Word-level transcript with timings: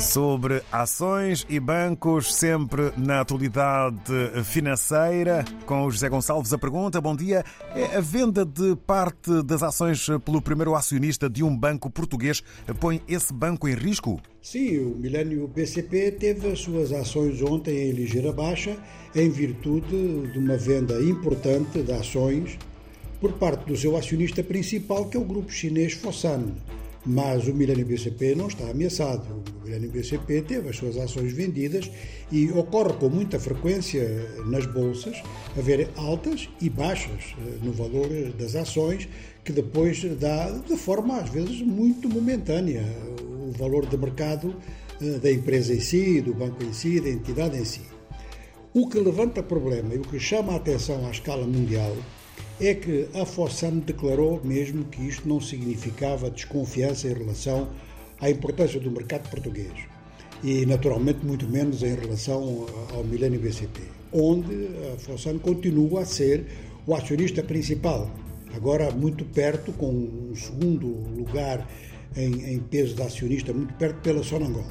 Sobre 0.00 0.62
ações 0.72 1.46
e 1.46 1.60
bancos, 1.60 2.34
sempre 2.34 2.90
na 2.96 3.20
atualidade 3.20 4.00
financeira. 4.44 5.44
Com 5.66 5.84
o 5.84 5.90
José 5.90 6.08
Gonçalves, 6.08 6.54
a 6.54 6.58
pergunta: 6.58 6.98
bom 7.02 7.14
dia. 7.14 7.44
É 7.74 7.98
a 7.98 8.00
venda 8.00 8.46
de 8.46 8.74
parte 8.86 9.42
das 9.42 9.62
ações 9.62 10.06
pelo 10.24 10.40
primeiro 10.40 10.74
acionista 10.74 11.28
de 11.28 11.44
um 11.44 11.54
banco 11.54 11.90
português 11.90 12.42
põe 12.80 13.02
esse 13.06 13.30
banco 13.30 13.68
em 13.68 13.74
risco? 13.74 14.18
Sim, 14.40 14.78
o 14.78 14.96
Milênio 14.96 15.46
BCP 15.46 16.12
teve 16.12 16.50
as 16.50 16.60
suas 16.60 16.92
ações 16.92 17.42
ontem 17.42 17.90
em 17.90 17.92
ligeira 17.92 18.32
baixa, 18.32 18.78
em 19.14 19.28
virtude 19.28 20.32
de 20.32 20.38
uma 20.38 20.56
venda 20.56 20.98
importante 21.02 21.82
de 21.82 21.92
ações 21.92 22.58
por 23.20 23.34
parte 23.34 23.66
do 23.66 23.76
seu 23.76 23.94
acionista 23.98 24.42
principal, 24.42 25.10
que 25.10 25.16
é 25.18 25.20
o 25.20 25.24
grupo 25.24 25.52
chinês 25.52 25.92
Fosun. 25.92 26.54
Mas 27.04 27.48
o 27.48 27.54
Milênio 27.54 27.86
BCP 27.86 28.34
não 28.34 28.48
está 28.48 28.68
ameaçado. 28.70 29.42
O 29.60 29.64
Milênio 29.64 29.90
BCP 29.90 30.42
teve 30.42 30.68
as 30.68 30.76
suas 30.76 30.98
ações 30.98 31.32
vendidas 31.32 31.90
e 32.30 32.50
ocorre 32.50 32.92
com 32.94 33.08
muita 33.08 33.40
frequência 33.40 34.06
nas 34.46 34.66
bolsas 34.66 35.16
haver 35.56 35.88
altas 35.96 36.48
e 36.60 36.68
baixas 36.68 37.34
eh, 37.38 37.58
no 37.62 37.72
valor 37.72 38.08
das 38.38 38.54
ações, 38.54 39.08
que 39.42 39.52
depois 39.52 40.04
dá 40.18 40.50
de 40.50 40.76
forma 40.76 41.16
às 41.16 41.30
vezes 41.30 41.62
muito 41.62 42.08
momentânea 42.08 42.84
o 43.48 43.50
valor 43.52 43.86
de 43.86 43.96
mercado 43.96 44.54
eh, 45.00 45.18
da 45.18 45.32
empresa 45.32 45.72
em 45.72 45.80
si, 45.80 46.20
do 46.20 46.34
banco 46.34 46.62
em 46.62 46.72
si, 46.72 47.00
da 47.00 47.08
entidade 47.08 47.56
em 47.56 47.64
si. 47.64 47.82
O 48.74 48.88
que 48.88 48.98
levanta 48.98 49.42
problema 49.42 49.94
e 49.94 49.98
o 49.98 50.02
que 50.02 50.20
chama 50.20 50.52
a 50.52 50.56
atenção 50.56 51.06
à 51.06 51.10
escala 51.10 51.46
mundial 51.46 51.96
é 52.60 52.74
que 52.74 53.08
a 53.14 53.24
Fossam 53.24 53.78
declarou 53.78 54.40
mesmo 54.44 54.84
que 54.84 55.02
isto 55.02 55.28
não 55.28 55.40
significava 55.40 56.30
desconfiança 56.30 57.08
em 57.08 57.14
relação 57.14 57.68
à 58.20 58.28
importância 58.28 58.78
do 58.78 58.90
mercado 58.90 59.28
português 59.30 59.72
e, 60.42 60.64
naturalmente, 60.66 61.24
muito 61.24 61.48
menos 61.48 61.82
em 61.82 61.94
relação 61.94 62.66
ao 62.94 63.04
Milênio 63.04 63.40
BCP, 63.40 63.80
onde 64.12 64.68
a 64.92 64.98
Fossam 64.98 65.38
continua 65.38 66.02
a 66.02 66.04
ser 66.04 66.46
o 66.86 66.94
acionista 66.94 67.42
principal, 67.42 68.10
agora 68.54 68.90
muito 68.90 69.24
perto, 69.24 69.72
com 69.72 69.90
um 69.90 70.34
segundo 70.34 70.86
lugar 71.16 71.66
em, 72.16 72.54
em 72.54 72.58
peso 72.58 72.94
de 72.94 73.02
acionista, 73.02 73.52
muito 73.52 73.74
perto 73.74 74.00
pela 74.00 74.22
Sonangol. 74.22 74.64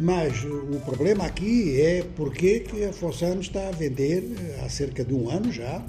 Mas 0.00 0.42
o 0.44 0.80
problema 0.84 1.24
aqui 1.24 1.80
é 1.80 2.04
porque 2.16 2.60
que 2.60 2.84
a 2.84 2.92
Fossam 2.92 3.38
está 3.38 3.68
a 3.68 3.70
vender 3.70 4.24
há 4.64 4.68
cerca 4.68 5.04
de 5.04 5.14
um 5.14 5.30
ano 5.30 5.52
já 5.52 5.84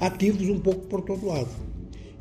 ativos 0.00 0.48
um 0.48 0.58
pouco 0.58 0.86
por 0.86 1.02
todo 1.02 1.26
lado. 1.26 1.50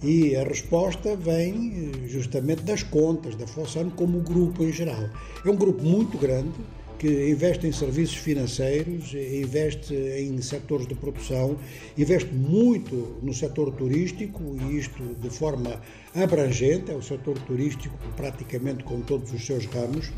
E 0.03 0.35
a 0.35 0.43
resposta 0.43 1.15
vem 1.15 1.91
eh, 1.93 2.07
justamente 2.07 2.63
das 2.63 2.83
contas 2.83 3.35
da 3.35 3.47
Fossano 3.47 3.91
como 3.91 4.21
grupo 4.21 4.63
em 4.63 4.71
geral. 4.71 5.09
É 5.45 5.49
um 5.49 5.55
grupo 5.55 5.83
muito 5.83 6.17
grande 6.17 6.53
que 6.97 7.29
investe 7.29 7.65
em 7.65 7.71
serviços 7.71 8.17
financeiros, 8.17 9.13
investe 9.13 9.93
em 9.93 10.41
setores 10.41 10.85
de 10.85 10.95
produção, 10.95 11.57
investe 11.97 12.33
muito 12.33 13.17
no 13.23 13.33
setor 13.33 13.71
turístico 13.71 14.57
e 14.61 14.77
isto 14.77 15.01
de 15.21 15.29
forma 15.29 15.81
abrangente, 16.13 16.91
é 16.91 16.95
o 16.95 17.01
setor 17.01 17.39
turístico 17.39 17.97
praticamente 18.17 18.83
com 18.83 18.99
todos 18.99 19.31
os 19.31 19.45
seus 19.45 19.65
ramos 19.65 20.11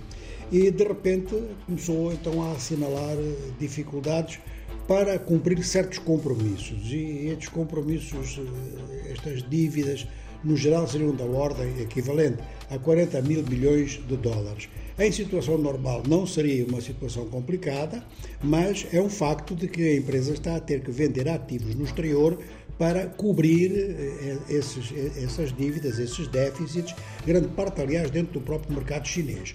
e 0.51 0.69
de 0.69 0.83
repente 0.83 1.35
começou 1.65 2.11
então 2.11 2.43
a 2.43 2.51
assinalar 2.51 3.15
eh, 3.17 3.35
dificuldades 3.57 4.39
para 4.87 5.17
cumprir 5.17 5.63
certos 5.63 5.99
compromissos. 5.99 6.91
E 6.91 7.27
estes 7.27 7.47
compromissos, 7.47 8.39
eh, 8.39 9.11
estas 9.11 9.49
dívidas, 9.49 10.05
no 10.43 10.57
geral 10.57 10.87
seriam 10.87 11.15
da 11.15 11.23
ordem 11.23 11.79
equivalente 11.79 12.39
a 12.69 12.77
40 12.77 13.21
mil 13.21 13.43
milhões 13.43 14.01
de 14.07 14.17
dólares. 14.17 14.67
Em 14.99 15.11
situação 15.11 15.57
normal 15.57 16.03
não 16.07 16.25
seria 16.25 16.65
uma 16.65 16.81
situação 16.81 17.25
complicada, 17.27 18.03
mas 18.43 18.85
é 18.91 18.99
um 18.99 19.09
facto 19.09 19.55
de 19.55 19.67
que 19.67 19.81
a 19.81 19.95
empresa 19.95 20.33
está 20.33 20.55
a 20.55 20.59
ter 20.59 20.81
que 20.81 20.91
vender 20.91 21.29
ativos 21.29 21.75
no 21.75 21.85
exterior 21.85 22.37
para 22.77 23.05
cobrir 23.05 23.71
eh, 23.71 24.37
esses, 24.49 24.91
essas 25.23 25.55
dívidas, 25.55 25.99
esses 25.99 26.27
déficits, 26.27 26.93
grande 27.25 27.47
parte, 27.49 27.79
aliás, 27.79 28.09
dentro 28.09 28.33
do 28.33 28.41
próprio 28.41 28.73
mercado 28.73 29.07
chinês. 29.07 29.53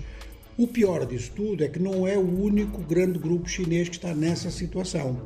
O 0.58 0.66
pior 0.66 1.04
disso 1.04 1.32
tudo 1.36 1.62
é 1.62 1.68
que 1.68 1.78
não 1.78 2.08
é 2.08 2.16
o 2.16 2.42
único 2.42 2.80
grande 2.80 3.18
grupo 3.18 3.46
chinês 3.46 3.90
que 3.90 3.96
está 3.96 4.14
nessa 4.14 4.50
situação. 4.50 5.20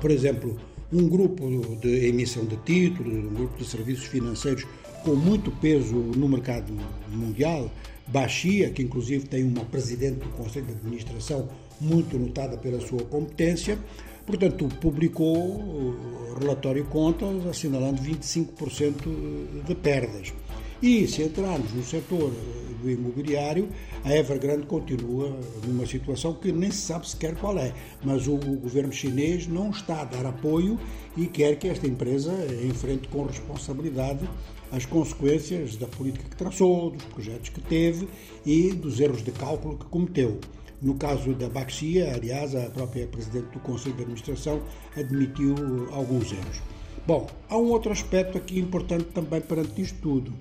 Por 0.00 0.10
exemplo, 0.10 0.58
um 0.90 1.06
grupo 1.06 1.46
de 1.82 2.06
emissão 2.06 2.46
de 2.46 2.56
títulos, 2.56 3.12
um 3.12 3.34
grupo 3.34 3.58
de 3.58 3.68
serviços 3.68 4.06
financeiros 4.06 4.66
com 5.04 5.14
muito 5.14 5.50
peso 5.50 5.94
no 5.94 6.26
mercado 6.26 6.72
mundial, 7.10 7.70
Baxia, 8.06 8.70
que 8.70 8.82
inclusive 8.82 9.26
tem 9.26 9.44
uma 9.44 9.66
presidente 9.66 10.20
do 10.20 10.30
Conselho 10.30 10.64
de 10.64 10.72
Administração 10.72 11.46
muito 11.78 12.18
notada 12.18 12.56
pela 12.56 12.80
sua 12.80 13.02
competência, 13.04 13.78
portanto, 14.24 14.66
publicou 14.80 15.36
o 15.36 16.36
relatório 16.40 16.86
contas 16.86 17.46
assinalando 17.46 18.00
25% 18.00 19.64
de 19.66 19.74
perdas. 19.74 20.32
E 20.80 21.08
se 21.08 21.22
entrarmos 21.24 21.72
no 21.72 21.82
setor 21.82 22.32
do 22.80 22.88
imobiliário, 22.88 23.68
a 24.04 24.14
Evergrande 24.14 24.64
continua 24.64 25.36
numa 25.66 25.84
situação 25.84 26.34
que 26.34 26.52
nem 26.52 26.70
se 26.70 26.82
sabe 26.82 27.08
sequer 27.08 27.34
qual 27.34 27.58
é. 27.58 27.74
Mas 28.04 28.28
o, 28.28 28.36
governo 28.36 28.92
chinês 28.92 29.48
não 29.48 29.70
está 29.70 30.02
a 30.02 30.04
dar 30.04 30.24
apoio 30.24 30.78
e 31.16 31.26
quer 31.26 31.58
que 31.58 31.66
esta 31.66 31.86
empresa 31.88 32.32
enfrente 32.64 33.08
com 33.08 33.24
responsabilidade 33.24 34.28
as 34.70 34.86
consequências 34.86 35.76
da 35.76 35.88
política 35.88 36.28
que 36.28 36.36
traçou, 36.36 36.90
dos 36.90 37.04
projetos 37.06 37.48
que 37.48 37.60
teve 37.60 38.06
e 38.46 38.72
dos 38.72 39.00
erros 39.00 39.24
de 39.24 39.32
cálculo 39.32 39.78
que 39.78 39.86
cometeu. 39.86 40.38
No 40.80 40.94
caso 40.94 41.34
da 41.34 41.48
Baxia, 41.48 42.14
aliás, 42.14 42.54
a 42.54 42.70
própria 42.70 43.06
Presidente 43.08 43.48
do 43.50 43.58
Conselho 43.60 43.96
de 43.96 44.02
Administração 44.02 44.62
admitiu 44.96 45.56
alguns 45.90 46.30
erros. 46.30 46.62
Bom, 47.04 47.26
há 47.48 47.56
um 47.56 47.70
outro 47.70 47.90
aspecto 47.90 48.38
aqui 48.38 48.60
importante 48.60 49.06
também 49.06 49.40
perante 49.40 49.80
isto 49.82 49.98
tudo. 50.00 50.32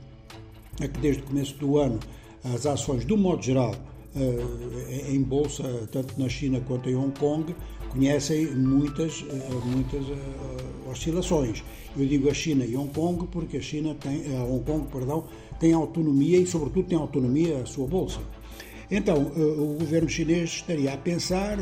É 0.79 0.87
que 0.87 0.99
desde 0.99 1.23
o 1.23 1.25
começo 1.25 1.55
do 1.55 1.77
ano 1.77 1.99
as 2.43 2.65
ações, 2.65 3.03
do 3.03 3.17
modo 3.17 3.43
geral, 3.43 3.75
eh, 4.15 5.11
em 5.11 5.21
bolsa, 5.21 5.63
tanto 5.91 6.19
na 6.19 6.27
China 6.27 6.59
quanto 6.61 6.89
em 6.89 6.95
Hong 6.95 7.17
Kong, 7.19 7.55
conhecem 7.89 8.47
muitas, 8.47 9.23
eh, 9.29 9.49
muitas 9.65 10.03
eh, 10.09 10.89
oscilações. 10.89 11.63
Eu 11.95 12.05
digo 12.05 12.29
a 12.29 12.33
China 12.33 12.65
e 12.65 12.75
Hong 12.75 12.91
Kong 12.93 13.27
porque 13.31 13.57
a 13.57 13.61
China 13.61 13.95
tem, 13.95 14.35
a 14.35 14.43
Hong 14.43 14.63
Kong, 14.63 14.87
perdão, 14.91 15.25
tem 15.59 15.73
autonomia 15.73 16.39
e, 16.39 16.47
sobretudo, 16.47 16.87
tem 16.87 16.97
autonomia 16.97 17.61
a 17.61 17.65
sua 17.65 17.87
bolsa. 17.87 18.19
Então, 18.89 19.17
o 19.17 19.75
governo 19.79 20.07
chinês 20.07 20.49
estaria 20.49 20.93
a 20.93 20.97
pensar, 20.97 21.57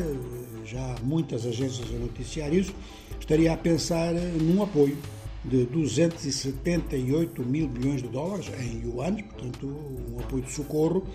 já 0.64 0.96
muitas 1.02 1.44
agências 1.44 1.90
a 1.90 1.98
noticiar 1.98 2.54
isso, 2.54 2.72
estaria 3.20 3.52
a 3.52 3.58
pensar 3.58 4.14
num 4.14 4.62
apoio 4.62 4.96
de 5.50 5.66
278 5.66 7.44
mil 7.44 7.70
milhões 7.70 8.02
de 8.02 8.08
dólares 8.08 8.50
em 8.60 8.82
yuan, 8.82 9.16
portanto, 9.16 9.68
um 9.68 10.20
apoio 10.20 10.44
de 10.44 10.52
socorro, 10.52 11.06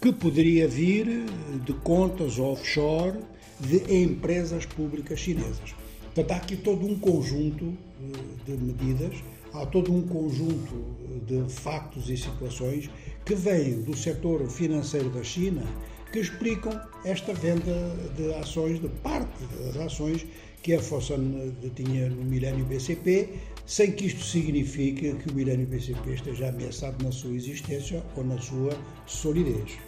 que 0.00 0.12
poderia 0.12 0.66
vir 0.66 1.24
de 1.64 1.72
contas 1.72 2.38
offshore 2.38 3.18
de 3.60 4.02
empresas 4.02 4.66
públicas 4.66 5.18
chinesas. 5.18 5.74
Portanto, 6.14 6.32
há 6.32 6.36
aqui 6.36 6.56
todo 6.56 6.86
um 6.86 6.98
conjunto 6.98 7.74
eh, 8.00 8.50
de 8.50 8.52
medidas, 8.62 9.14
há 9.52 9.66
todo 9.66 9.92
um 9.92 10.02
conjunto 10.02 10.96
de 11.26 11.52
factos 11.52 12.08
e 12.08 12.16
situações 12.16 12.90
que 13.24 13.34
vêm 13.34 13.80
do 13.82 13.96
setor 13.96 14.48
financeiro 14.48 15.10
da 15.10 15.22
China 15.22 15.62
que 16.12 16.20
explicam 16.20 16.80
esta 17.04 17.32
venda 17.34 17.72
de 18.16 18.34
ações, 18.34 18.80
de 18.80 18.88
parte 18.88 19.44
das 19.64 19.76
ações 19.76 20.26
que 20.62 20.74
a 20.74 20.80
Fosun 20.80 21.52
tinha 21.74 22.08
no 22.08 22.24
milénio 22.24 22.64
BCP, 22.64 23.28
sem 23.66 23.92
que 23.92 24.06
isto 24.06 24.24
signifique 24.24 25.14
que 25.14 25.30
o 25.30 25.34
milénio 25.34 25.66
BCP 25.66 26.14
esteja 26.14 26.48
ameaçado 26.48 27.04
na 27.04 27.12
sua 27.12 27.32
existência 27.32 28.02
ou 28.16 28.24
na 28.24 28.38
sua 28.38 28.76
solidez. 29.06 29.78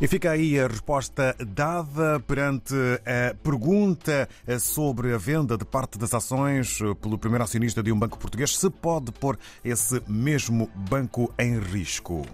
E 0.00 0.08
fica 0.08 0.30
aí 0.30 0.58
a 0.58 0.66
resposta 0.66 1.36
dada 1.46 2.18
perante 2.20 2.74
a 3.04 3.34
pergunta 3.34 4.26
sobre 4.58 5.12
a 5.12 5.18
venda 5.18 5.58
de 5.58 5.64
parte 5.64 5.98
das 5.98 6.14
ações 6.14 6.78
pelo 7.02 7.18
primeiro 7.18 7.44
acionista 7.44 7.82
de 7.82 7.92
um 7.92 7.98
banco 7.98 8.18
português. 8.18 8.56
Se 8.56 8.70
pode 8.70 9.12
pôr 9.12 9.38
esse 9.62 10.00
mesmo 10.08 10.70
banco 10.88 11.30
em 11.38 11.58
risco? 11.58 12.24